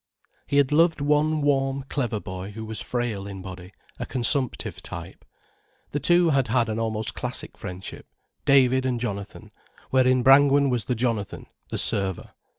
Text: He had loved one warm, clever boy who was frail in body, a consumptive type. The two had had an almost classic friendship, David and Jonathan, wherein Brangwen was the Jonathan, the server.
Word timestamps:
He 0.47 0.57
had 0.57 0.71
loved 0.71 0.99
one 0.99 1.43
warm, 1.43 1.83
clever 1.87 2.19
boy 2.19 2.53
who 2.53 2.65
was 2.65 2.81
frail 2.81 3.27
in 3.27 3.43
body, 3.43 3.71
a 3.99 4.05
consumptive 4.07 4.81
type. 4.81 5.23
The 5.91 5.99
two 5.99 6.31
had 6.31 6.47
had 6.47 6.69
an 6.69 6.79
almost 6.79 7.13
classic 7.13 7.55
friendship, 7.55 8.07
David 8.43 8.83
and 8.83 8.99
Jonathan, 8.99 9.51
wherein 9.91 10.23
Brangwen 10.23 10.71
was 10.71 10.85
the 10.85 10.95
Jonathan, 10.95 11.45
the 11.69 11.77
server. 11.77 12.31